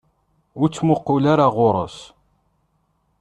[0.59, 1.97] Ur ttmuqul ara ɣur-s!